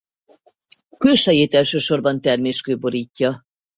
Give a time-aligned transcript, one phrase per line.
[0.97, 3.41] Külsejét elsősorban terméskő borítja.